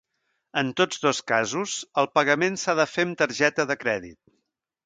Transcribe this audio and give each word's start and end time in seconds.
En 0.61 0.71
tots 0.79 1.01
dos 1.03 1.19
casos, 1.33 1.75
el 2.03 2.09
pagament 2.21 2.57
s'ha 2.63 2.77
de 2.83 2.89
fer 2.97 3.09
amb 3.11 3.21
targeta 3.23 3.71
de 3.75 3.81
crèdit. 3.87 4.21